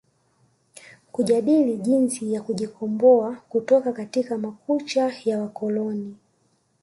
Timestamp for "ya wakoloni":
5.25-6.15